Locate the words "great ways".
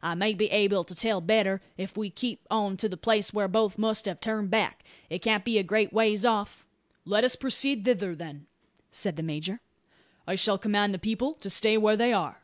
5.64-6.24